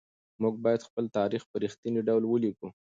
[0.41, 2.67] موږ بايد خپل تاريخ په رښتيني ډول ولېکو.